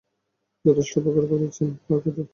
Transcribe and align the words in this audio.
যথেষ্ট 0.65 0.93
উপকার 0.99 1.23
করেছেন, 1.31 1.67
আর 1.85 1.99
কত? 2.03 2.17